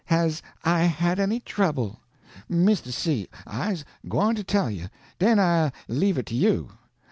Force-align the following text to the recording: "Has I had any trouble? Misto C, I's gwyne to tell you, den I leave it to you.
"Has 0.05 0.41
I 0.63 0.85
had 0.85 1.19
any 1.19 1.39
trouble? 1.41 1.99
Misto 2.49 2.89
C, 2.89 3.29
I's 3.45 3.85
gwyne 4.09 4.33
to 4.35 4.43
tell 4.43 4.71
you, 4.71 4.87
den 5.19 5.39
I 5.39 5.71
leave 5.87 6.17
it 6.17 6.25
to 6.25 6.35
you. 6.35 6.71